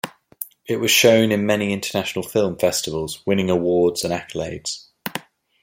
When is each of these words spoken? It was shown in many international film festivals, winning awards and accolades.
It 0.65 0.77
was 0.77 0.89
shown 0.89 1.31
in 1.31 1.45
many 1.45 1.71
international 1.71 2.23
film 2.27 2.57
festivals, 2.57 3.21
winning 3.27 3.51
awards 3.51 4.03
and 4.03 4.11
accolades. 4.11 4.87